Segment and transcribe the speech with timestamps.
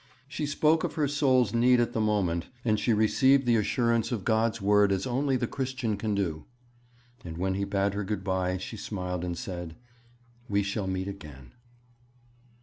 [0.27, 4.25] 'She spoke of her soul's need at the moment, and she received the assurance of
[4.25, 6.43] God's word as only the Christian can do';
[7.23, 9.75] and when he bade her 'good bye' she smiled and said,
[10.49, 11.51] 'We shall meet again.'